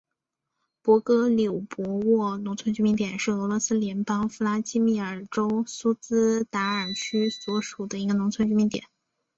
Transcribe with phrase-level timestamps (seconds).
[0.81, 8.83] 博戈柳博沃农村居民点是俄罗斯联邦弗拉基米尔州苏兹达尔区所属的一个农村居民点。